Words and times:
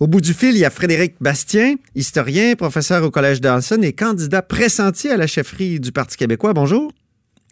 Au 0.00 0.06
bout 0.06 0.20
du 0.20 0.32
fil, 0.32 0.50
il 0.50 0.58
y 0.58 0.64
a 0.64 0.70
Frédéric 0.70 1.16
Bastien, 1.20 1.74
historien, 1.96 2.54
professeur 2.54 3.02
au 3.02 3.10
Collège 3.10 3.40
Dawson 3.40 3.82
et 3.82 3.92
candidat 3.92 4.42
pressenti 4.42 5.08
à 5.08 5.16
la 5.16 5.26
chefferie 5.26 5.80
du 5.80 5.90
Parti 5.90 6.16
québécois. 6.16 6.52
Bonjour. 6.52 6.92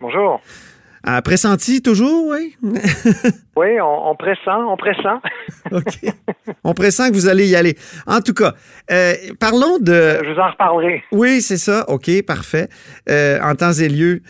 Bonjour. 0.01 0.41
Pressenti 1.25 1.83
toujours, 1.83 2.29
oui? 2.29 2.57
oui, 3.57 3.81
on, 3.81 4.15
pressent, 4.15 4.65
on 4.65 4.77
pressent. 4.77 5.21
OK. 5.73 6.15
On 6.63 6.73
pressent 6.73 7.09
que 7.09 7.15
vous 7.15 7.27
allez 7.27 7.49
y 7.49 7.57
aller. 7.57 7.77
En 8.07 8.21
tout 8.21 8.35
cas, 8.35 8.55
euh, 8.93 9.15
parlons 9.41 9.79
de... 9.79 10.21
Je 10.25 10.33
vous 10.33 10.39
en 10.39 10.51
reparlerai. 10.51 11.03
Oui, 11.11 11.41
c'est 11.43 11.57
ça. 11.57 11.85
OK, 11.89 12.11
parfait. 12.25 12.69
Euh, 13.09 13.41
en 13.43 13.57
temps 13.57 13.73
et 13.73 13.89
lieu. 13.89 14.23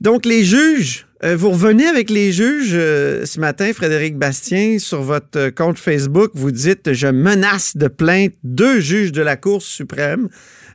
Donc, 0.00 0.26
les 0.26 0.44
juges, 0.44 1.06
euh, 1.24 1.36
vous 1.36 1.50
revenez 1.50 1.86
avec 1.86 2.10
les 2.10 2.32
juges 2.32 2.74
euh, 2.74 3.24
ce 3.24 3.40
matin, 3.40 3.72
Frédéric 3.72 4.18
Bastien, 4.18 4.78
sur 4.78 5.00
votre 5.00 5.48
compte 5.54 5.78
Facebook. 5.78 6.32
Vous 6.34 6.50
dites 6.50 6.92
Je 6.92 7.06
menace 7.06 7.78
de 7.78 7.88
plainte 7.88 8.34
deux 8.42 8.78
juges 8.80 9.10
de 9.10 9.22
la 9.22 9.36
Cour 9.36 9.62
suprême. 9.62 10.28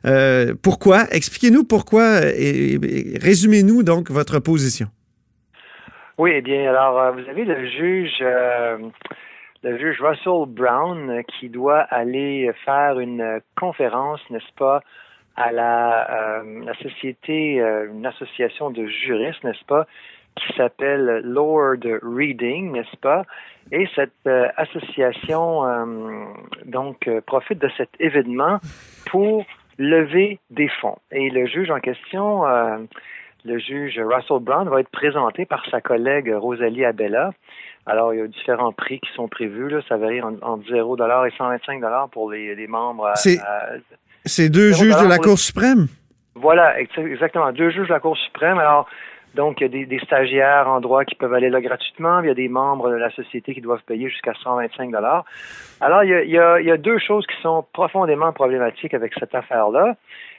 Euh, 0.06 0.54
pourquoi? 0.60 1.04
Expliquez-nous 1.12 1.62
pourquoi 1.62 2.22
et, 2.24 2.78
résumez-nous 3.22 3.84
donc 3.84 4.10
votre 4.10 4.40
position. 4.40 4.88
Oui, 6.18 6.32
eh 6.34 6.40
bien, 6.42 6.68
alors, 6.68 7.12
vous 7.12 7.28
avez 7.30 7.44
le 7.44 7.68
juge. 7.68 8.18
le 9.62 9.78
juge 9.78 10.00
Russell 10.00 10.48
Brown 10.48 11.22
qui 11.38 11.48
doit 11.48 11.82
aller 11.82 12.50
faire 12.64 12.98
une 12.98 13.40
conférence, 13.56 14.20
n'est-ce 14.30 14.52
pas, 14.58 14.82
à 15.36 15.52
la 15.52 16.42
société, 16.82 17.60
une 17.94 18.04
association 18.04 18.70
de 18.70 18.86
juristes, 18.86 19.44
n'est-ce 19.44 19.64
pas, 19.64 19.86
qui 20.36 20.52
s'appelle 20.56 21.22
Lord 21.24 21.80
Reading, 22.02 22.72
n'est-ce 22.72 22.96
pas? 22.96 23.24
Et 23.72 23.88
cette 23.94 24.12
euh, 24.26 24.48
association 24.56 25.64
euh, 25.64 25.84
donc 26.64 27.06
euh, 27.06 27.20
profite 27.20 27.58
de 27.58 27.70
cet 27.76 27.90
événement 28.00 28.58
pour 29.06 29.44
lever 29.78 30.38
des 30.50 30.68
fonds. 30.80 30.98
Et 31.12 31.30
le 31.30 31.46
juge 31.46 31.70
en 31.70 31.80
question, 31.80 32.44
le 33.44 33.58
juge 33.58 33.98
Russell 33.98 34.40
Brown, 34.40 34.68
va 34.68 34.80
être 34.80 34.90
présenté 34.90 35.46
par 35.46 35.64
sa 35.70 35.80
collègue 35.80 36.30
Rosalie 36.34 36.84
Abella. 36.84 37.30
Alors, 37.86 38.12
il 38.12 38.20
y 38.20 38.22
a 38.22 38.26
différents 38.26 38.72
prix 38.72 39.00
qui 39.00 39.10
sont 39.14 39.26
prévus. 39.26 39.70
Là. 39.70 39.80
Ça 39.88 39.96
varie 39.96 40.20
entre 40.20 40.68
0 40.68 40.96
et 41.26 41.30
125 41.30 41.82
pour 42.12 42.30
les, 42.30 42.54
les 42.54 42.66
membres. 42.66 43.10
C'est 43.16 44.50
deux 44.50 44.72
juges 44.72 45.00
de 45.00 45.08
la 45.08 45.16
Cour 45.16 45.38
suprême? 45.38 45.86
Voilà, 46.34 46.78
exactement. 46.78 47.50
Deux 47.52 47.70
juges 47.70 47.88
de 47.88 47.92
la 47.94 48.00
Cour 48.00 48.18
suprême. 48.18 48.58
Alors, 48.58 48.86
donc, 49.34 49.60
il 49.60 49.74
y 49.74 49.82
a 49.82 49.86
des, 49.86 49.98
stagiaires 50.00 50.68
en 50.68 50.80
droit 50.80 51.04
qui 51.04 51.14
peuvent 51.14 51.32
aller 51.32 51.50
là 51.50 51.60
gratuitement. 51.60 52.20
Il 52.20 52.26
y 52.26 52.30
a 52.30 52.34
des 52.34 52.48
membres 52.48 52.90
de 52.90 52.96
la 52.96 53.10
société 53.10 53.54
qui 53.54 53.60
doivent 53.60 53.82
payer 53.86 54.08
jusqu'à 54.08 54.32
125 54.42 54.90
dollars. 54.90 55.24
Alors, 55.80 56.02
il 56.02 56.30
y, 56.30 56.38
a, 56.38 56.76
deux 56.76 56.98
choses 56.98 57.26
qui 57.26 57.40
sont 57.42 57.64
profondément 57.72 58.32
problématiques 58.32 58.94
avec 58.94 59.12
cette 59.18 59.34
affaire-là. 59.34 59.96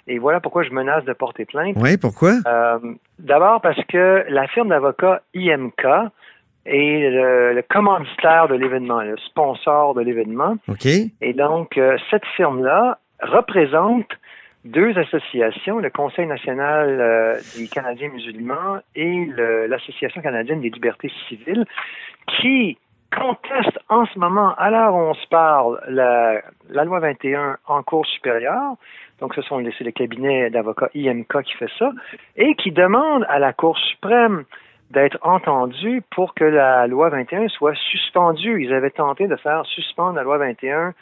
Et 0.07 0.17
voilà 0.17 0.39
pourquoi 0.39 0.63
je 0.63 0.71
menace 0.71 1.05
de 1.05 1.13
porter 1.13 1.45
plainte. 1.45 1.75
Oui, 1.77 1.95
pourquoi? 1.97 2.33
Euh, 2.45 2.79
d'abord 3.19 3.61
parce 3.61 3.81
que 3.85 4.25
la 4.27 4.47
firme 4.47 4.69
d'avocats 4.69 5.21
IMK 5.35 5.85
est 6.65 7.09
le, 7.09 7.63
commanditaire 7.69 8.47
de 8.47 8.55
l'événement, 8.55 9.01
le 9.01 9.15
sponsor 9.17 9.93
de 9.93 10.01
l'événement. 10.01 10.55
OK. 10.67 10.85
Et 10.85 11.33
donc, 11.33 11.77
euh, 11.77 11.97
cette 12.09 12.25
firme-là 12.35 12.97
représente 13.21 14.07
deux 14.63 14.97
associations, 14.97 15.79
le 15.79 15.89
Conseil 15.89 16.27
national 16.27 16.97
euh, 16.99 17.39
des 17.57 17.67
Canadiens 17.67 18.09
musulmans 18.09 18.79
et 18.95 19.25
l'Association 19.67 20.21
canadienne 20.21 20.61
des 20.61 20.69
libertés 20.69 21.11
civiles, 21.27 21.65
qui 22.27 22.77
contestent 23.15 23.79
en 23.89 24.05
ce 24.05 24.17
moment, 24.19 24.55
à 24.55 24.69
l'heure 24.69 24.93
où 24.93 24.99
on 24.99 25.13
se 25.13 25.27
parle, 25.27 25.81
la, 25.87 26.41
loi 26.85 26.99
21 26.99 27.57
en 27.67 27.83
cours 27.83 28.05
supérieure. 28.05 28.75
Donc, 29.19 29.35
ce 29.35 29.41
sont 29.41 29.57
les, 29.57 29.73
le 29.79 29.91
cabinet 29.91 30.49
d'avocats 30.49 30.89
IMK 30.95 31.43
qui 31.43 31.53
fait 31.53 31.69
ça, 31.77 31.91
et 32.37 32.55
qui 32.55 32.71
demandent 32.71 33.25
à 33.29 33.39
la 33.39 33.53
Cour 33.53 33.77
suprême 33.77 34.45
d'être 34.91 35.17
entendu 35.21 36.01
pour 36.11 36.33
que 36.33 36.43
la 36.43 36.87
loi 36.87 37.09
21 37.09 37.47
soit 37.49 37.75
suspendue. 37.75 38.63
Ils 38.63 38.73
avaient 38.73 38.91
tenté 38.91 39.27
de 39.27 39.35
faire 39.37 39.65
suspendre 39.65 40.15
la 40.15 40.23
loi 40.23 40.37
21 40.37 40.93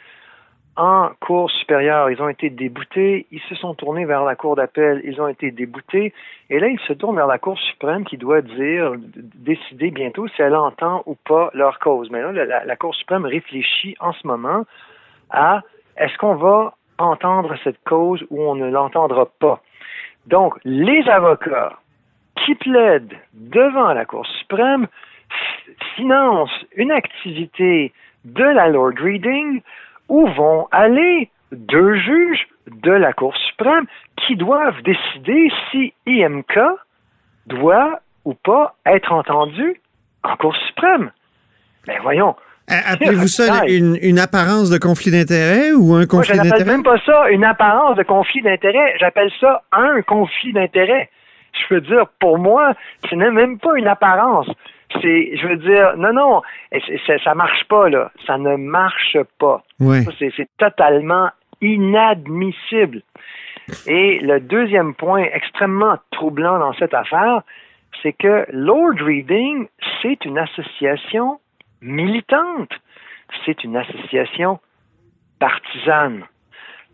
en 0.76 1.10
Cour 1.20 1.50
supérieure. 1.50 2.10
Ils 2.10 2.22
ont 2.22 2.28
été 2.28 2.50
déboutés. 2.50 3.26
Ils 3.30 3.40
se 3.48 3.54
sont 3.54 3.74
tournés 3.74 4.04
vers 4.04 4.24
la 4.24 4.36
Cour 4.36 4.56
d'appel. 4.56 5.00
Ils 5.04 5.20
ont 5.20 5.28
été 5.28 5.50
déboutés. 5.50 6.12
Et 6.48 6.58
là, 6.58 6.68
ils 6.68 6.80
se 6.80 6.92
tournent 6.92 7.16
vers 7.16 7.26
la 7.26 7.38
Cour 7.38 7.58
suprême 7.58 8.04
qui 8.04 8.16
doit 8.16 8.40
dire, 8.40 8.92
décider 8.96 9.90
bientôt 9.90 10.28
si 10.28 10.42
elle 10.42 10.56
entend 10.56 11.02
ou 11.06 11.14
pas 11.14 11.50
leur 11.54 11.78
cause. 11.78 12.10
Mais 12.10 12.22
là, 12.22 12.32
la, 12.32 12.64
la 12.64 12.76
Cour 12.76 12.94
suprême 12.94 13.24
réfléchit 13.24 13.96
en 14.00 14.12
ce 14.12 14.26
moment 14.26 14.64
à 15.30 15.62
est-ce 15.96 16.16
qu'on 16.18 16.36
va 16.36 16.74
entendre 16.98 17.54
cette 17.64 17.82
cause 17.84 18.24
ou 18.30 18.42
on 18.42 18.54
ne 18.54 18.70
l'entendra 18.70 19.26
pas? 19.26 19.60
Donc, 20.26 20.58
les 20.64 21.06
avocats 21.08 21.78
qui 22.44 22.54
plaident 22.54 23.16
devant 23.34 23.92
la 23.92 24.04
Cour 24.04 24.26
suprême 24.26 24.86
financent 25.96 26.64
une 26.74 26.90
activité 26.90 27.92
de 28.24 28.44
la 28.44 28.68
Lord 28.68 28.94
Reading 28.98 29.60
où 30.10 30.26
vont 30.26 30.68
aller 30.70 31.30
deux 31.52 31.94
juges 31.96 32.46
de 32.66 32.90
la 32.90 33.12
Cour 33.12 33.34
suprême 33.48 33.86
qui 34.16 34.36
doivent 34.36 34.82
décider 34.82 35.50
si 35.70 35.94
IMK 36.06 36.58
doit 37.46 38.00
ou 38.24 38.34
pas 38.34 38.74
être 38.84 39.12
entendu 39.12 39.80
en 40.22 40.36
Cour 40.36 40.54
suprême? 40.68 41.10
Mais 41.88 41.94
ben, 41.94 42.02
voyons. 42.02 42.36
Appelez-vous 42.68 43.26
ça 43.26 43.64
une, 43.66 44.18
apparence 44.18 44.70
de 44.70 44.78
conflit 44.78 45.10
d'intérêt 45.10 45.72
ou 45.72 45.94
un 45.94 46.06
conflit 46.06 46.36
d'intérêt? 46.36 46.58
Je 46.58 46.64
n'appelle 46.64 46.76
même 46.76 46.82
pas 46.84 47.00
ça 47.04 47.28
une 47.30 47.44
apparence 47.44 47.96
de 47.96 48.04
conflit 48.04 48.42
d'intérêt. 48.42 48.94
J'appelle 49.00 49.30
ça 49.40 49.62
un 49.72 50.02
conflit 50.02 50.52
d'intérêt. 50.52 51.10
Je 51.52 51.74
veux 51.74 51.80
dire, 51.80 52.06
pour 52.20 52.38
moi, 52.38 52.74
ce 53.08 53.14
n'est 53.16 53.30
même 53.32 53.58
pas 53.58 53.76
une 53.76 53.88
apparence 53.88 54.46
c'est, 55.00 55.36
je 55.36 55.46
veux 55.46 55.56
dire, 55.56 55.96
non, 55.96 56.12
non, 56.12 56.42
ça, 57.06 57.18
ça 57.22 57.34
marche 57.34 57.64
pas, 57.64 57.88
là. 57.88 58.10
Ça 58.26 58.38
ne 58.38 58.56
marche 58.56 59.18
pas. 59.38 59.62
C'est, 60.18 60.48
totalement 60.58 61.30
inadmissible. 61.60 63.02
Et 63.86 64.18
le 64.20 64.40
deuxième 64.40 64.94
point 64.94 65.22
extrêmement 65.32 65.98
troublant 66.10 66.58
dans 66.58 66.72
cette 66.74 66.94
affaire, 66.94 67.42
c'est 68.02 68.12
que 68.12 68.46
Lord 68.50 68.94
Reading, 69.00 69.68
c'est 70.02 70.24
une 70.24 70.38
association 70.38 71.38
militante. 71.80 72.72
C'est 73.44 73.62
une 73.64 73.76
association 73.76 74.58
partisane. 75.38 76.24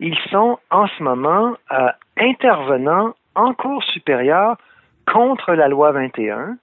Ils 0.01 0.19
sont 0.31 0.59
en 0.71 0.87
ce 0.87 1.03
moment 1.03 1.57
euh, 1.73 1.89
intervenants 2.19 3.15
en 3.35 3.55
cours 3.55 3.83
supérieure 3.85 4.57
contre 5.07 5.55
la 5.55 5.69
loi 5.69 5.93
21 5.93 6.57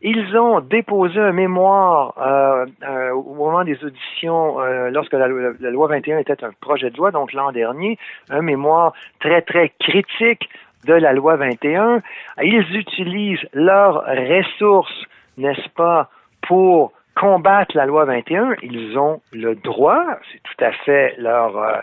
ils 0.00 0.36
ont 0.36 0.60
déposé 0.60 1.18
un 1.18 1.32
mémoire 1.32 2.14
euh, 2.18 2.66
euh, 2.84 3.10
au 3.10 3.34
moment 3.34 3.64
des 3.64 3.82
auditions, 3.84 4.60
euh, 4.60 4.90
lorsque 4.90 5.12
la, 5.12 5.26
loi 5.26 5.88
21 5.88 6.18
était 6.18 6.44
un 6.44 6.52
projet 6.60 6.90
de 6.90 6.96
loi, 6.96 7.10
donc 7.10 7.32
l'an 7.32 7.50
dernier, 7.50 7.98
un 8.30 8.42
mémoire 8.42 8.92
très, 9.18 9.42
très 9.42 9.72
critique 9.80 10.48
de 10.86 10.94
la 10.94 11.12
loi 11.12 11.36
21. 11.36 12.02
Ils 12.42 12.76
utilisent 12.76 13.46
leurs 13.52 14.04
ressources, 14.04 15.04
n'est-ce 15.36 15.68
pas, 15.70 16.08
pour 16.46 16.92
combattre 17.16 17.76
la 17.76 17.86
loi 17.86 18.04
21. 18.04 18.54
Ils 18.62 18.96
ont 18.96 19.20
le 19.32 19.56
droit, 19.56 20.04
c'est 20.30 20.42
tout 20.44 20.64
à 20.64 20.70
fait 20.70 21.16
leur 21.18 21.82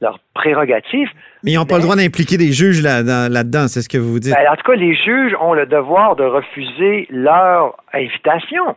leur 0.00 0.18
prérogative. 0.34 1.08
Mais 1.42 1.52
ils 1.52 1.56
n'ont 1.56 1.66
pas 1.66 1.76
le 1.76 1.82
droit 1.82 1.96
d'impliquer 1.96 2.36
des 2.36 2.52
juges 2.52 2.82
là-dedans, 2.82 3.68
c'est 3.68 3.82
ce 3.82 3.88
que 3.88 3.98
vous 3.98 4.18
dites. 4.18 4.34
Ben, 4.34 4.50
en 4.50 4.56
tout 4.56 4.70
cas, 4.70 4.76
les 4.76 4.94
juges 4.94 5.34
ont 5.40 5.54
le 5.54 5.66
devoir 5.66 6.16
de 6.16 6.24
refuser 6.24 7.06
leur 7.10 7.76
invitation. 7.92 8.76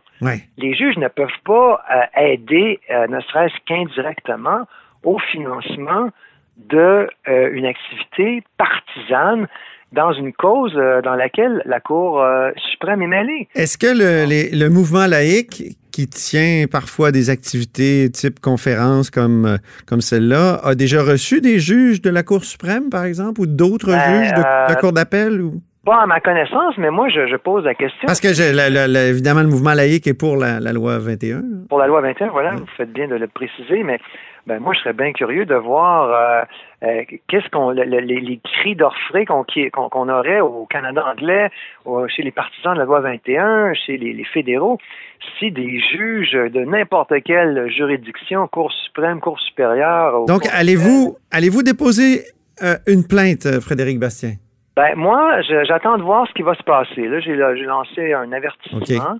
Les 0.58 0.74
juges 0.74 0.96
ne 0.96 1.08
peuvent 1.08 1.28
pas 1.44 1.82
euh, 1.90 2.20
aider, 2.22 2.80
euh, 2.90 3.06
ne 3.08 3.20
serait-ce 3.20 3.54
qu'indirectement, 3.66 4.66
au 5.02 5.18
financement 5.18 6.08
d'une 6.56 7.08
euh, 7.28 7.68
activité 7.68 8.42
partisane 8.56 9.46
dans 9.92 10.12
une 10.12 10.32
cause 10.32 10.74
dans 10.74 11.14
laquelle 11.14 11.62
la 11.66 11.78
Cour 11.78 12.20
suprême 12.72 13.00
est 13.02 13.06
mêlée. 13.06 13.48
Est-ce 13.54 13.78
que 13.78 13.86
le, 13.86 14.50
le 14.52 14.68
mouvement 14.68 15.06
laïque 15.06 15.62
qui 15.94 16.08
tient 16.08 16.66
parfois 16.66 17.12
des 17.12 17.30
activités 17.30 18.10
type 18.10 18.40
conférence 18.40 19.10
comme, 19.10 19.46
euh, 19.46 19.56
comme 19.86 20.00
celle-là, 20.00 20.58
a 20.64 20.74
déjà 20.74 21.00
reçu 21.02 21.40
des 21.40 21.60
juges 21.60 22.02
de 22.02 22.10
la 22.10 22.24
Cour 22.24 22.42
suprême, 22.42 22.90
par 22.90 23.04
exemple, 23.04 23.40
ou 23.40 23.46
d'autres 23.46 23.92
ben, 23.92 24.24
juges 24.24 24.34
de, 24.34 24.42
la 24.42 24.72
euh, 24.72 24.74
Cour 24.74 24.92
d'appel? 24.92 25.40
Ou... 25.40 25.62
Pas 25.86 26.02
à 26.02 26.06
ma 26.06 26.18
connaissance, 26.18 26.76
mais 26.78 26.90
moi, 26.90 27.08
je, 27.10 27.36
pose 27.36 27.64
la 27.64 27.74
question. 27.74 28.06
Parce 28.06 28.20
que, 28.20 28.26
évidemment, 29.08 29.42
le 29.42 29.46
mouvement 29.46 29.74
laïque 29.74 30.08
est 30.08 30.14
pour 30.14 30.36
la, 30.36 30.58
loi 30.72 30.98
21. 30.98 31.42
Pour 31.68 31.78
la 31.78 31.86
loi 31.86 32.00
21, 32.00 32.30
voilà, 32.30 32.56
vous 32.56 32.66
faites 32.76 32.92
bien 32.92 33.06
de 33.06 33.14
le 33.14 33.28
préciser, 33.28 33.84
mais 33.84 34.00
ben 34.46 34.60
moi, 34.60 34.74
je 34.74 34.80
serais 34.80 34.92
bien 34.92 35.12
curieux 35.12 35.46
de 35.46 35.54
voir 35.54 36.10
euh, 36.10 36.42
euh, 36.82 37.02
qu'est-ce 37.28 37.48
qu'on 37.50 37.70
les, 37.70 37.84
les, 38.00 38.40
cris 38.42 38.76
d'orfraie 38.76 39.24
qu'on 39.24 39.44
qu'on 39.44 40.08
aurait 40.08 40.40
au 40.40 40.66
Canada 40.66 41.04
anglais, 41.06 41.50
chez 42.08 42.22
les 42.22 42.30
partisans 42.30 42.74
de 42.74 42.80
la 42.80 42.84
loi 42.84 43.00
21, 43.00 43.72
chez 43.74 43.96
les, 43.96 44.12
les 44.12 44.24
fédéraux, 44.24 44.78
si 45.38 45.50
des 45.50 45.80
juges 45.80 46.32
de 46.32 46.64
n'importe 46.64 47.12
quelle 47.24 47.70
juridiction, 47.70 48.46
Cour 48.48 48.70
suprême, 48.72 49.20
Cour 49.20 49.40
supérieure. 49.40 50.26
Donc, 50.26 50.42
allez-vous 50.52 51.16
allez-vous 51.30 51.62
déposer 51.62 52.24
euh, 52.62 52.74
une 52.86 53.06
plainte, 53.06 53.60
Frédéric 53.60 53.98
Bastien? 53.98 54.32
Ben 54.76 54.94
moi, 54.96 55.40
j'attends 55.42 55.96
de 55.98 56.02
voir 56.02 56.26
ce 56.28 56.32
qui 56.34 56.42
va 56.42 56.54
se 56.54 56.62
passer. 56.64 57.06
Là, 57.06 57.20
j'ai 57.20 57.36
lancé 57.36 58.12
un 58.12 58.30
avertissement. 58.32 59.18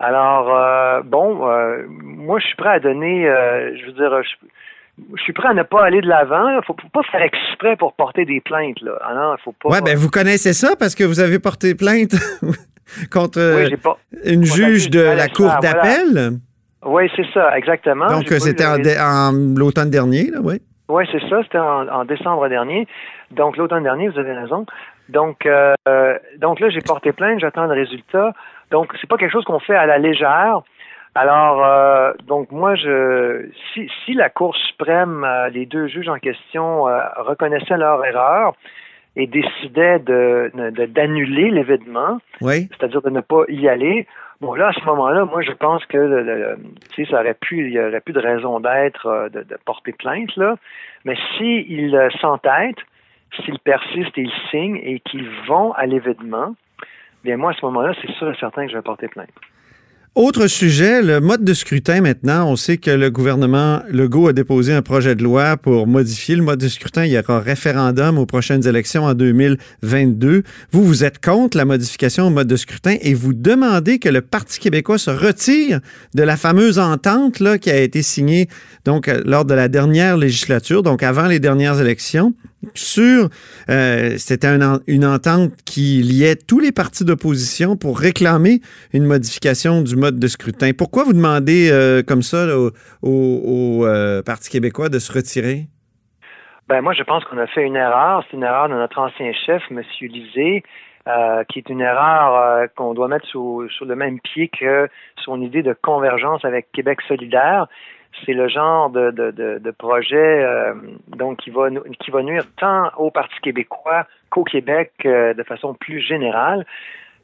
Alors, 0.00 0.54
euh, 0.54 1.02
bon, 1.04 1.48
euh, 1.48 1.82
moi, 1.88 2.38
je 2.38 2.46
suis 2.46 2.56
prêt 2.56 2.70
à 2.70 2.80
donner, 2.80 3.28
euh, 3.28 3.76
je 3.76 3.86
veux 3.86 3.92
dire, 3.92 4.22
je, 4.22 5.22
suis 5.22 5.32
prêt 5.32 5.48
à 5.48 5.54
ne 5.54 5.64
pas 5.64 5.84
aller 5.84 6.00
de 6.00 6.06
l'avant. 6.06 6.48
Il 6.50 6.56
ne 6.56 6.62
faut, 6.62 6.74
pas 6.74 7.02
faire 7.10 7.22
exprès 7.22 7.76
pour 7.76 7.94
porter 7.94 8.24
des 8.24 8.40
plaintes. 8.40 8.80
Là. 8.80 8.92
Ah 9.02 9.34
faut 9.44 9.52
pas. 9.52 9.70
Ouais, 9.70 9.80
ben 9.80 9.96
vous 9.96 10.08
connaissez 10.08 10.52
ça 10.52 10.76
parce 10.78 10.94
que 10.94 11.02
vous 11.02 11.18
avez 11.18 11.40
porté 11.40 11.74
plainte 11.74 12.14
contre 13.12 13.40
une 14.24 14.44
juge 14.44 14.88
de 14.90 15.00
la 15.00 15.28
Cour 15.28 15.52
d'appel? 15.60 16.38
Oui, 16.84 17.10
c'est 17.16 17.26
ça, 17.34 17.58
exactement. 17.58 18.06
Donc, 18.06 18.28
c'était 18.28 18.64
en, 18.64 19.32
l'automne 19.56 19.90
dernier, 19.90 20.30
là, 20.30 20.38
oui. 20.42 20.62
Oui, 20.88 21.04
c'est 21.12 21.20
ça, 21.28 21.42
c'était 21.42 21.58
en, 21.58 22.04
décembre 22.04 22.48
dernier. 22.48 22.86
Donc, 23.32 23.56
l'automne 23.56 23.82
dernier, 23.82 24.08
vous 24.08 24.18
avez 24.18 24.32
raison. 24.32 24.64
Donc, 25.08 25.46
donc 26.38 26.60
là, 26.60 26.70
j'ai 26.70 26.80
porté 26.80 27.12
plainte, 27.12 27.40
j'attends 27.40 27.66
le 27.66 27.74
résultat. 27.74 28.32
Donc, 28.70 28.94
c'est 29.00 29.08
pas 29.08 29.16
quelque 29.16 29.32
chose 29.32 29.44
qu'on 29.44 29.60
fait 29.60 29.76
à 29.76 29.86
la 29.86 29.98
légère. 29.98 30.62
Alors, 31.14 31.64
euh, 31.64 32.12
donc 32.26 32.52
moi, 32.52 32.74
je, 32.74 33.48
si, 33.72 33.90
si 34.04 34.14
la 34.14 34.28
Cour 34.28 34.54
suprême, 34.56 35.24
euh, 35.24 35.48
les 35.48 35.66
deux 35.66 35.88
juges 35.88 36.08
en 36.08 36.18
question 36.18 36.86
euh, 36.86 37.00
reconnaissaient 37.16 37.76
leur 37.76 38.04
erreur 38.04 38.54
et 39.16 39.26
décidaient 39.26 39.98
de, 39.98 40.52
d'annuler 40.86 41.50
l'événement, 41.50 42.18
c'est-à-dire 42.40 43.02
de 43.02 43.10
ne 43.10 43.20
pas 43.20 43.42
y 43.48 43.68
aller, 43.68 44.06
bon 44.40 44.54
là, 44.54 44.68
à 44.68 44.72
ce 44.72 44.84
moment-là, 44.84 45.24
moi, 45.24 45.42
je 45.42 45.50
pense 45.50 45.84
que 45.86 45.98
le, 45.98 46.56
ça 47.10 47.20
aurait 47.20 47.34
pu, 47.34 47.66
il 47.66 47.72
y 47.72 47.80
aurait 47.80 48.00
plus 48.00 48.12
de 48.12 48.20
raison 48.20 48.60
d'être 48.60 49.28
de, 49.32 49.44
porter 49.64 49.92
plainte 49.92 50.36
là. 50.36 50.54
Mais 51.04 51.16
s'ils 51.36 51.98
s'entêtent, 52.20 52.84
s'ils 53.44 53.58
persistent 53.58 54.16
et 54.18 54.22
ils 54.22 54.48
signent 54.50 54.80
et 54.84 55.00
qu'ils 55.00 55.28
vont 55.48 55.72
à 55.72 55.86
l'événement, 55.86 56.54
bien 57.28 57.36
moi, 57.36 57.50
à 57.50 57.54
ce 57.54 57.66
moment-là, 57.66 57.92
c'est 58.00 58.10
sûr 58.12 58.30
et 58.30 58.36
certain 58.40 58.64
que 58.64 58.72
je 58.72 58.76
vais 58.76 58.82
porter 58.82 59.06
plainte. 59.06 59.28
Autre 60.14 60.46
sujet, 60.46 61.02
le 61.02 61.20
mode 61.20 61.44
de 61.44 61.52
scrutin 61.52 62.00
maintenant. 62.00 62.50
On 62.50 62.56
sait 62.56 62.78
que 62.78 62.90
le 62.90 63.10
gouvernement 63.10 63.82
Legault 63.90 64.28
a 64.28 64.32
déposé 64.32 64.72
un 64.72 64.80
projet 64.80 65.14
de 65.14 65.22
loi 65.22 65.58
pour 65.58 65.86
modifier 65.86 66.36
le 66.36 66.42
mode 66.42 66.58
de 66.58 66.68
scrutin. 66.68 67.04
Il 67.04 67.12
y 67.12 67.18
aura 67.18 67.38
référendum 67.38 68.16
aux 68.16 68.24
prochaines 68.24 68.66
élections 68.66 69.04
en 69.04 69.12
2022. 69.12 70.42
Vous, 70.72 70.82
vous 70.82 71.04
êtes 71.04 71.22
contre 71.22 71.58
la 71.58 71.66
modification 71.66 72.28
au 72.28 72.30
mode 72.30 72.48
de 72.48 72.56
scrutin 72.56 72.96
et 73.02 73.12
vous 73.12 73.34
demandez 73.34 73.98
que 73.98 74.08
le 74.08 74.22
Parti 74.22 74.58
québécois 74.58 74.96
se 74.96 75.10
retire 75.10 75.80
de 76.14 76.22
la 76.22 76.38
fameuse 76.38 76.78
entente 76.78 77.40
là, 77.40 77.58
qui 77.58 77.70
a 77.70 77.78
été 77.78 78.00
signée 78.00 78.48
donc, 78.86 79.08
lors 79.26 79.44
de 79.44 79.54
la 79.54 79.68
dernière 79.68 80.16
législature, 80.16 80.82
donc 80.82 81.02
avant 81.02 81.26
les 81.26 81.40
dernières 81.40 81.78
élections 81.78 82.32
sur, 82.74 83.28
euh, 83.70 84.16
c'était 84.16 84.48
une 84.86 85.04
entente 85.04 85.52
qui 85.64 86.02
liait 86.02 86.36
tous 86.36 86.58
les 86.60 86.72
partis 86.72 87.04
d'opposition 87.04 87.76
pour 87.76 87.98
réclamer 87.98 88.60
une 88.92 89.04
modification 89.04 89.82
du 89.82 89.96
mode 89.96 90.18
de 90.18 90.26
scrutin. 90.26 90.72
Pourquoi 90.76 91.04
vous 91.04 91.12
demandez 91.12 91.70
euh, 91.70 92.02
comme 92.02 92.22
ça 92.22 92.46
au, 93.02 93.86
euh, 93.86 94.22
Parti 94.22 94.50
québécois 94.50 94.88
de 94.88 94.98
se 94.98 95.12
retirer? 95.12 95.66
Ben 96.68 96.82
moi, 96.82 96.92
je 96.92 97.02
pense 97.02 97.24
qu'on 97.24 97.38
a 97.38 97.46
fait 97.46 97.62
une 97.62 97.76
erreur. 97.76 98.24
C'est 98.28 98.36
une 98.36 98.42
erreur 98.42 98.68
de 98.68 98.74
notre 98.74 98.98
ancien 98.98 99.32
chef, 99.46 99.62
M. 99.70 99.82
Lisée, 100.02 100.62
qui 101.48 101.58
est 101.58 101.68
une 101.70 101.80
erreur 101.80 102.68
qu'on 102.76 102.92
doit 102.92 103.08
mettre 103.08 103.26
sur 103.26 103.86
le 103.86 103.96
même 103.96 104.20
pied 104.20 104.48
que 104.48 104.88
son 105.24 105.40
idée 105.40 105.62
de 105.62 105.74
convergence 105.80 106.44
avec 106.44 106.70
Québec 106.72 106.98
solidaire 107.08 107.68
c'est 108.24 108.32
le 108.32 108.48
genre 108.48 108.90
de, 108.90 109.10
de, 109.10 109.58
de, 109.58 109.70
projet 109.70 110.44
euh, 110.44 110.74
donc 111.08 111.38
qui 111.38 111.50
va 111.50 111.68
qui 112.00 112.10
va 112.10 112.22
nuire 112.22 112.44
tant 112.56 112.90
au 112.96 113.10
Parti 113.10 113.34
québécois 113.42 114.06
qu'au 114.30 114.44
Québec 114.44 114.92
euh, 115.04 115.34
de 115.34 115.42
façon 115.42 115.74
plus 115.74 116.00
générale, 116.00 116.66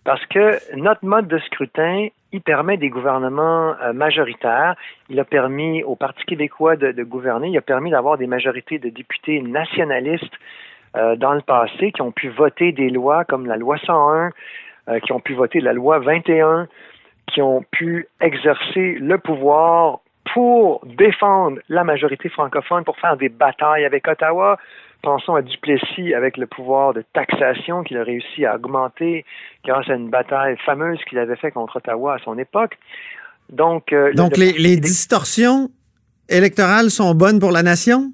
parce 0.05 0.25
que 0.27 0.59
notre 0.77 1.05
mode 1.05 1.29
de 1.29 1.39
scrutin, 1.39 2.09
il 2.33 2.41
permet 2.43 2.77
des 2.77 2.91
gouvernements 2.91 3.75
euh, 3.83 3.93
majoritaires. 3.93 4.77
Il 5.09 5.19
a 5.21 5.25
permis 5.25 5.83
au 5.83 5.97
Parti 5.97 6.25
québécois 6.25 6.77
de, 6.77 6.93
de 6.93 7.03
gouverner. 7.03 7.49
Il 7.49 7.59
a 7.59 7.63
permis 7.63 7.91
d'avoir 7.91 8.19
des 8.19 8.27
majorités 8.27 8.79
de 8.79 8.89
députés 8.89 9.41
nationalistes 9.41 10.35
dans 11.17 11.33
le 11.33 11.41
passé 11.41 11.91
qui 11.91 12.03
ont 12.03 12.13
pu 12.13 12.29
voter 12.29 12.71
des 12.71 12.89
lois 12.89 13.25
comme 13.25 13.47
la 13.47 13.57
loi 13.57 13.79
101, 13.79 14.31
qui 15.01 15.11
ont 15.11 15.19
pu 15.19 15.35
voter 15.35 15.59
la 15.59 15.73
loi 15.73 15.99
21, 15.99 16.69
qui 17.27 17.43
ont 17.43 17.65
pu 17.73 18.07
exercer 18.21 18.95
le 19.01 19.19
pouvoir 19.19 19.99
pour 20.35 20.85
défendre 20.85 21.61
la 21.69 21.85
majorité 21.85 22.29
francophone, 22.29 22.83
pour 22.83 22.99
faire 22.99 23.17
des 23.17 23.29
batailles 23.29 23.85
avec 23.85 24.07
Ottawa. 24.09 24.59
Pensons 25.01 25.37
à 25.37 25.43
Duplessis 25.43 26.13
avec 26.13 26.37
le 26.37 26.49
pouvoir 26.49 26.93
de 26.93 27.05
taxation 27.13 27.85
qu'il 27.85 27.99
a 27.99 28.03
réussi 28.03 28.45
à 28.45 28.57
augmenter 28.57 29.25
grâce 29.65 29.89
à 29.89 29.95
une 29.95 30.11
bataille 30.11 30.57
fameuse 30.67 30.99
qu'il 31.09 31.19
avait 31.19 31.37
fait 31.37 31.53
contre 31.53 31.77
Ottawa 31.77 32.15
à 32.15 32.19
son 32.19 32.37
époque. 32.37 32.77
Donc, 33.49 33.93
euh, 33.93 34.13
Donc 34.15 34.37
les, 34.37 34.77
distorsions 34.77 35.69
électorales 36.29 36.91
sont 36.91 37.15
bonnes 37.15 37.39
pour 37.39 37.53
la 37.53 37.63
nation? 37.63 38.11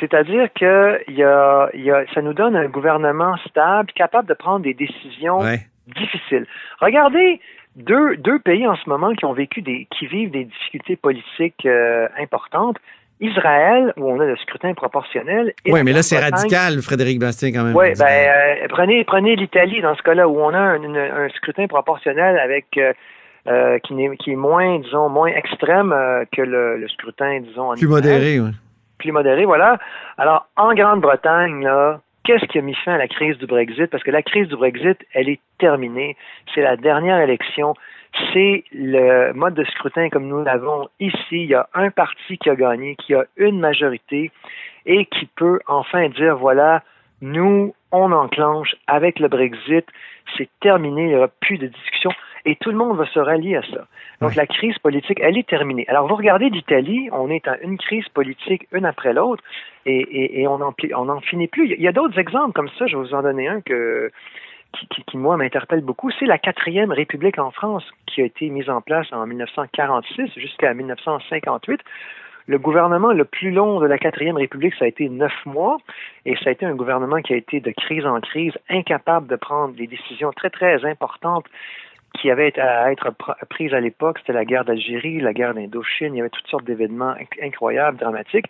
C'est-à-dire 0.00 0.48
que 0.58 0.98
y 1.08 1.22
a, 1.22 1.70
y 1.74 1.90
a, 1.92 2.04
ça 2.14 2.20
nous 2.20 2.34
donne 2.34 2.56
un 2.56 2.68
gouvernement 2.68 3.36
stable, 3.48 3.92
capable 3.92 4.28
de 4.28 4.34
prendre 4.34 4.64
des 4.64 4.74
décisions 4.74 5.38
difficiles. 5.86 6.46
Regardez 6.80 7.40
deux, 7.80 8.16
deux 8.16 8.38
pays 8.38 8.66
en 8.66 8.76
ce 8.76 8.88
moment 8.88 9.12
qui 9.12 9.24
ont 9.24 9.32
vécu 9.32 9.62
des, 9.62 9.86
qui 9.90 10.06
vivent 10.06 10.30
des 10.30 10.44
difficultés 10.44 10.96
politiques 10.96 11.66
euh, 11.66 12.08
importantes. 12.18 12.76
Israël, 13.22 13.92
où 13.98 14.10
on 14.10 14.18
a 14.18 14.24
le 14.24 14.34
scrutin 14.36 14.72
proportionnel. 14.72 15.52
Oui, 15.66 15.82
mais 15.84 15.92
là, 15.92 16.02
c'est 16.02 16.18
radical, 16.18 16.80
Frédéric 16.80 17.18
Bastien, 17.18 17.52
quand 17.52 17.64
même. 17.64 17.76
Oui, 17.76 17.88
ben, 17.98 18.06
euh, 18.06 18.66
prenez, 18.70 19.04
prenez 19.04 19.36
l'Italie 19.36 19.82
dans 19.82 19.94
ce 19.94 20.02
cas-là, 20.02 20.26
où 20.26 20.40
on 20.40 20.54
a 20.54 20.58
un, 20.58 21.28
scrutin 21.36 21.66
proportionnel 21.66 22.38
avec 22.38 22.78
euh, 22.78 23.78
qui, 23.80 24.02
est, 24.02 24.16
qui 24.16 24.32
est 24.32 24.36
moins, 24.36 24.78
disons, 24.78 25.10
moins 25.10 25.28
extrême 25.28 25.94
que 26.32 26.40
le, 26.40 26.88
scrutin, 26.88 27.40
disons, 27.40 27.72
en 27.72 27.74
Plus 27.74 27.88
modéré, 27.88 28.40
oui. 28.40 28.52
Plus 28.96 29.12
modéré, 29.12 29.44
voilà. 29.44 29.78
Alors, 30.16 30.46
en 30.56 30.72
Grande-Bretagne, 30.72 31.62
là, 31.62 32.00
qu'est-ce 32.24 32.44
qui 32.46 32.58
a 32.58 32.62
mis 32.62 32.74
fin 32.74 32.94
à 32.94 32.98
la 32.98 33.08
crise 33.08 33.38
du 33.38 33.46
Brexit? 33.46 33.86
Parce 33.86 34.02
que 34.02 34.10
la 34.10 34.22
crise 34.22 34.48
du 34.48 34.56
Brexit, 34.56 34.98
elle 35.12 35.28
est 35.28 35.40
terminée. 35.58 36.16
C'est 36.54 36.62
la 36.62 36.76
dernière 36.76 37.20
élection. 37.20 37.74
C'est 38.32 38.64
le 38.72 39.32
mode 39.32 39.54
de 39.54 39.64
scrutin 39.64 40.08
comme 40.10 40.26
nous 40.26 40.42
l'avons 40.42 40.88
ici. 40.98 41.16
Il 41.32 41.46
y 41.46 41.54
a 41.54 41.68
un 41.74 41.90
parti 41.90 42.38
qui 42.38 42.50
a 42.50 42.56
gagné, 42.56 42.96
qui 42.96 43.14
a 43.14 43.24
une 43.36 43.60
majorité 43.60 44.30
et 44.86 45.06
qui 45.06 45.26
peut 45.26 45.60
enfin 45.66 46.08
dire, 46.08 46.36
voilà, 46.36 46.82
nous, 47.20 47.74
on 47.92 48.12
enclenche 48.12 48.74
avec 48.86 49.18
le 49.18 49.28
Brexit. 49.28 49.86
C'est 50.36 50.48
terminé. 50.60 51.02
Il 51.02 51.08
n'y 51.08 51.16
aura 51.16 51.28
plus 51.28 51.58
de 51.58 51.66
discussion 51.66 52.10
et 52.44 52.56
tout 52.56 52.70
le 52.70 52.76
monde 52.76 52.96
va 52.96 53.06
se 53.06 53.18
rallier 53.18 53.56
à 53.56 53.62
ça. 53.62 53.86
Donc 54.20 54.34
la 54.34 54.46
crise 54.46 54.78
politique, 54.78 55.18
elle 55.20 55.38
est 55.38 55.48
terminée. 55.48 55.86
Alors 55.88 56.06
vous 56.06 56.16
regardez 56.16 56.50
l'Italie, 56.50 57.08
on 57.12 57.30
est 57.30 57.46
à 57.48 57.58
une 57.60 57.78
crise 57.78 58.08
politique 58.10 58.66
une 58.72 58.84
après 58.84 59.12
l'autre 59.12 59.42
et, 59.86 60.46
on 60.46 60.58
n'en 61.04 61.20
finit 61.20 61.48
plus. 61.48 61.72
Il 61.72 61.80
y 61.80 61.88
a 61.88 61.92
d'autres 61.92 62.18
exemples 62.18 62.52
comme 62.52 62.68
ça, 62.78 62.86
je 62.86 62.96
vais 62.96 63.02
vous 63.02 63.14
en 63.14 63.22
donner 63.22 63.48
un 63.48 63.60
que, 63.60 64.10
qui, 64.72 65.04
qui, 65.04 65.16
moi, 65.16 65.36
m'interpelle 65.36 65.80
beaucoup. 65.80 66.10
C'est 66.18 66.26
la 66.26 66.38
quatrième 66.38 66.92
République 66.92 67.38
en 67.38 67.50
France 67.50 67.84
qui 68.06 68.22
a 68.22 68.24
été 68.24 68.48
mise 68.50 68.68
en 68.68 68.80
place 68.80 69.06
en 69.12 69.26
1946 69.26 70.32
jusqu'à 70.36 70.74
1958. 70.74 71.80
Le 72.46 72.58
gouvernement 72.58 73.12
le 73.12 73.24
plus 73.24 73.52
long 73.52 73.78
de 73.80 73.86
la 73.86 73.98
quatrième 73.98 74.36
République, 74.36 74.74
ça 74.74 74.84
a 74.84 74.88
été 74.88 75.08
neuf 75.08 75.32
mois, 75.46 75.78
et 76.26 76.34
ça 76.36 76.48
a 76.48 76.52
été 76.52 76.66
un 76.66 76.74
gouvernement 76.74 77.20
qui 77.20 77.32
a 77.32 77.36
été 77.36 77.60
de 77.60 77.70
crise 77.70 78.04
en 78.04 78.20
crise, 78.20 78.54
incapable 78.68 79.28
de 79.28 79.36
prendre 79.36 79.74
des 79.74 79.86
décisions 79.86 80.32
très, 80.32 80.50
très 80.50 80.84
importantes 80.84 81.46
qui 82.18 82.30
avaient 82.30 82.58
à 82.58 82.92
être 82.92 83.12
prises 83.48 83.74
à 83.74 83.80
l'époque. 83.80 84.18
C'était 84.20 84.32
la 84.32 84.44
guerre 84.44 84.64
d'Algérie, 84.64 85.20
la 85.20 85.32
guerre 85.32 85.54
d'Indochine, 85.54 86.14
il 86.14 86.18
y 86.18 86.20
avait 86.20 86.30
toutes 86.30 86.48
sortes 86.48 86.64
d'événements 86.64 87.14
incroyables, 87.42 87.98
dramatiques. 87.98 88.46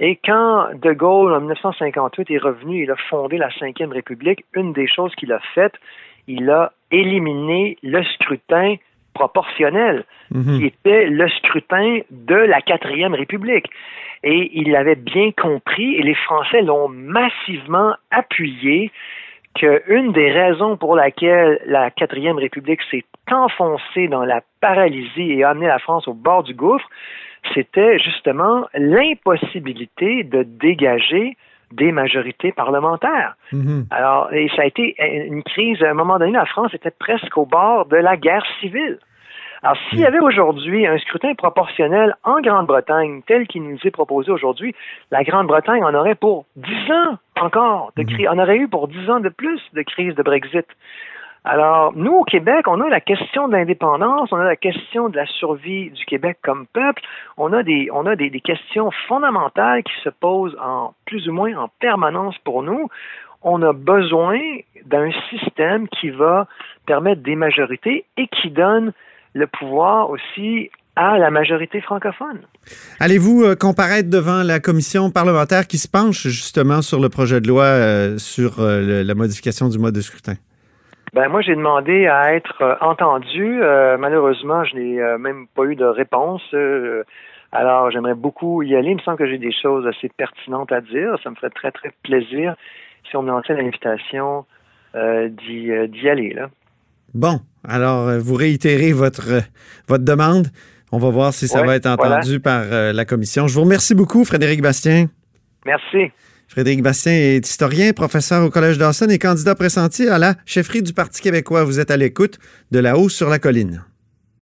Et 0.00 0.18
quand 0.24 0.68
De 0.74 0.92
Gaulle, 0.92 1.32
en 1.32 1.40
1958, 1.40 2.30
est 2.30 2.38
revenu, 2.38 2.82
il 2.82 2.90
a 2.90 2.96
fondé 3.08 3.38
la 3.38 3.50
Cinquième 3.58 3.92
République, 3.92 4.44
une 4.54 4.72
des 4.72 4.88
choses 4.88 5.14
qu'il 5.14 5.32
a 5.32 5.40
faites, 5.54 5.74
il 6.26 6.50
a 6.50 6.72
éliminé 6.90 7.76
le 7.82 8.02
scrutin 8.02 8.76
proportionnel, 9.14 10.04
mhm. 10.32 10.58
qui 10.58 10.66
était 10.66 11.06
le 11.06 11.28
scrutin 11.28 12.00
de 12.10 12.34
la 12.34 12.60
Quatrième 12.60 13.14
République. 13.14 13.70
Et 14.24 14.50
il 14.54 14.72
l'avait 14.72 14.96
bien 14.96 15.30
compris, 15.30 15.94
et 15.94 16.02
les 16.02 16.14
Français 16.14 16.62
l'ont 16.62 16.88
massivement 16.88 17.94
appuyé, 18.10 18.90
qu'une 19.54 20.12
des 20.12 20.30
raisons 20.30 20.76
pour 20.76 20.96
laquelle 20.96 21.60
la 21.66 21.90
Quatrième 21.90 22.38
République 22.38 22.80
s'est 22.90 23.04
enfoncée 23.30 24.08
dans 24.08 24.24
la 24.24 24.42
paralysie 24.60 25.32
et 25.32 25.44
a 25.44 25.50
amené 25.50 25.66
la 25.66 25.78
France 25.78 26.08
au 26.08 26.14
bord 26.14 26.42
du 26.42 26.54
gouffre, 26.54 26.88
c'était 27.54 27.98
justement 27.98 28.66
l'impossibilité 28.74 30.24
de 30.24 30.42
dégager 30.42 31.36
des 31.72 31.92
majorités 31.92 32.52
parlementaires. 32.52 33.36
Mm-hmm. 33.52 33.86
Alors, 33.90 34.32
et 34.32 34.48
ça 34.54 34.62
a 34.62 34.66
été 34.66 34.94
une 35.26 35.42
crise, 35.42 35.82
à 35.82 35.90
un 35.90 35.94
moment 35.94 36.18
donné, 36.18 36.32
la 36.32 36.46
France 36.46 36.72
était 36.74 36.90
presque 36.90 37.36
au 37.36 37.46
bord 37.46 37.86
de 37.86 37.96
la 37.96 38.16
guerre 38.16 38.44
civile. 38.60 38.98
Alors, 39.64 39.78
s'il 39.88 40.00
y 40.00 40.04
avait 40.04 40.20
aujourd'hui 40.20 40.86
un 40.86 40.98
scrutin 40.98 41.32
proportionnel 41.32 42.14
en 42.22 42.42
Grande-Bretagne, 42.42 43.22
tel 43.26 43.46
qu'il 43.46 43.62
nous 43.62 43.78
est 43.82 43.90
proposé 43.90 44.30
aujourd'hui, 44.30 44.74
la 45.10 45.24
Grande-Bretagne 45.24 45.82
en 45.82 45.94
aurait 45.94 46.16
pour 46.16 46.44
dix 46.54 46.92
ans 46.92 47.16
encore 47.40 47.90
de 47.96 48.02
crise, 48.02 48.28
on 48.30 48.38
aurait 48.38 48.58
eu 48.58 48.68
pour 48.68 48.88
dix 48.88 49.08
ans 49.08 49.20
de 49.20 49.30
plus 49.30 49.62
de 49.72 49.80
crise 49.80 50.14
de 50.16 50.22
Brexit. 50.22 50.66
Alors, 51.44 51.94
nous, 51.96 52.12
au 52.12 52.24
Québec, 52.24 52.68
on 52.68 52.78
a 52.82 52.90
la 52.90 53.00
question 53.00 53.48
de 53.48 53.54
l'indépendance, 53.54 54.30
on 54.32 54.36
a 54.36 54.44
la 54.44 54.56
question 54.56 55.08
de 55.08 55.16
la 55.16 55.24
survie 55.24 55.88
du 55.92 56.04
Québec 56.04 56.36
comme 56.42 56.66
peuple, 56.66 57.00
on 57.38 57.50
a 57.54 57.62
des, 57.62 57.88
on 57.90 58.04
a 58.04 58.16
des, 58.16 58.30
questions 58.42 58.90
fondamentales 59.08 59.82
qui 59.82 59.94
se 60.02 60.10
posent 60.10 60.58
en 60.62 60.92
plus 61.06 61.26
ou 61.26 61.32
moins 61.32 61.56
en 61.56 61.70
permanence 61.80 62.36
pour 62.44 62.62
nous. 62.62 62.90
On 63.42 63.62
a 63.62 63.72
besoin 63.72 64.38
d'un 64.84 65.10
système 65.30 65.88
qui 65.88 66.10
va 66.10 66.48
permettre 66.84 67.22
des 67.22 67.34
majorités 67.34 68.04
et 68.18 68.26
qui 68.26 68.50
donne 68.50 68.92
le 69.34 69.46
pouvoir 69.46 70.10
aussi 70.10 70.70
à 70.96 71.18
la 71.18 71.30
majorité 71.30 71.80
francophone. 71.80 72.40
Allez-vous 73.00 73.42
euh, 73.42 73.56
comparaître 73.56 74.08
devant 74.08 74.42
la 74.44 74.60
commission 74.60 75.10
parlementaire 75.10 75.66
qui 75.66 75.78
se 75.78 75.88
penche 75.88 76.28
justement 76.28 76.82
sur 76.82 77.00
le 77.00 77.08
projet 77.08 77.40
de 77.40 77.48
loi 77.48 77.64
euh, 77.64 78.18
sur 78.18 78.60
euh, 78.60 79.02
la 79.02 79.14
modification 79.14 79.68
du 79.68 79.78
mode 79.78 79.94
de 79.94 80.00
scrutin? 80.00 80.34
Ben 81.12 81.28
moi, 81.28 81.42
j'ai 81.42 81.54
demandé 81.54 82.06
à 82.06 82.34
être 82.34 82.76
entendu. 82.80 83.60
malheureusement, 84.00 84.64
je 84.64 84.74
n'ai 84.74 85.18
même 85.18 85.46
pas 85.54 85.62
eu 85.62 85.76
de 85.76 85.84
réponse. 85.84 86.42
alors, 87.52 87.88
j'aimerais 87.92 88.14
beaucoup 88.14 88.64
y 88.64 88.74
aller. 88.74 88.90
Il 88.90 88.96
me 88.96 89.00
semble 89.00 89.18
que 89.18 89.28
j'ai 89.28 89.38
des 89.38 89.52
choses 89.52 89.86
assez 89.86 90.08
pertinentes 90.08 90.72
à 90.72 90.80
dire. 90.80 91.16
Ça 91.22 91.30
me 91.30 91.36
ferait 91.36 91.50
très, 91.50 91.70
très 91.70 91.92
plaisir 92.02 92.56
si 93.08 93.16
on 93.16 93.22
me 93.22 93.28
lançait 93.28 93.54
l'invitation 93.54 94.44
d'y 94.92 96.08
aller. 96.08 96.34
Là. 96.34 96.50
Bon, 97.14 97.38
alors, 97.66 98.08
euh, 98.08 98.18
vous 98.18 98.34
réitérez 98.34 98.92
votre, 98.92 99.30
euh, 99.30 99.40
votre 99.88 100.04
demande. 100.04 100.48
On 100.92 100.98
va 100.98 101.10
voir 101.10 101.34
si 101.34 101.48
ça 101.48 101.62
va 101.62 101.74
être 101.74 101.86
entendu 101.86 102.38
par 102.38 102.62
euh, 102.64 102.92
la 102.92 103.04
commission. 103.04 103.48
Je 103.48 103.54
vous 103.54 103.62
remercie 103.62 103.94
beaucoup, 103.94 104.24
Frédéric 104.24 104.62
Bastien. 104.62 105.08
Merci. 105.66 106.12
Frédéric 106.46 106.82
Bastien 106.82 107.12
est 107.12 107.48
historien, 107.48 107.92
professeur 107.92 108.44
au 108.44 108.50
Collège 108.50 108.78
Dawson 108.78 109.08
et 109.08 109.18
candidat 109.18 109.54
pressenti 109.54 110.06
à 110.08 110.18
la 110.18 110.34
chefferie 110.46 110.82
du 110.82 110.92
Parti 110.92 111.20
québécois. 111.20 111.64
Vous 111.64 111.80
êtes 111.80 111.90
à 111.90 111.96
l'écoute 111.96 112.38
de 112.70 112.78
La 112.78 112.96
Haut 112.96 113.08
sur 113.08 113.28
la 113.28 113.38
colline. 113.38 113.82